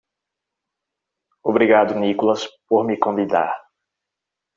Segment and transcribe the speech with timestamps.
[1.43, 3.51] Obrigado Nicholas por me convidar.